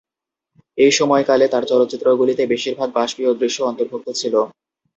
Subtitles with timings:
[0.77, 4.35] এই সময়কালে তার চলচ্চিত্রগুলিতে বেশিরভাগ বাষ্পীয় দৃশ্য অন্তর্ভুক্ত ছিল।